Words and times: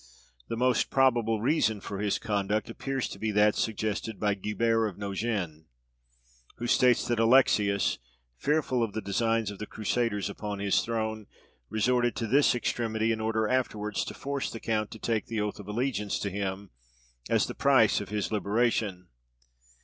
The 0.49 0.57
most 0.57 0.89
probable 0.89 1.39
reason 1.41 1.79
for 1.79 1.99
his 1.99 2.17
conduct 2.17 2.71
appears 2.71 3.07
to 3.09 3.19
be 3.19 3.29
that 3.33 3.53
suggested 3.53 4.19
by 4.19 4.33
Guibert 4.33 4.89
of 4.89 4.97
Nogent, 4.97 5.67
who 6.57 6.65
states 6.65 7.07
that 7.07 7.19
Alexius, 7.19 7.99
fearful 8.35 8.81
of 8.81 8.93
the 8.93 9.01
designs 9.01 9.51
of 9.51 9.59
the 9.59 9.67
Crusaders 9.67 10.27
upon 10.27 10.57
his 10.57 10.81
throne, 10.81 11.27
resorted 11.69 12.15
to 12.15 12.25
this 12.25 12.55
extremity 12.55 13.11
in 13.11 13.21
order 13.21 13.47
afterwards 13.47 14.03
to 14.05 14.15
force 14.15 14.49
the 14.49 14.59
count 14.59 14.89
to 14.89 14.97
take 14.97 15.27
the 15.27 15.39
oath 15.39 15.59
of 15.59 15.67
allegiance 15.67 16.17
to 16.17 16.31
him, 16.31 16.71
as 17.29 17.45
the 17.45 17.53
price 17.53 18.01
of 18.01 18.09
his 18.09 18.31
liberation. 18.31 19.07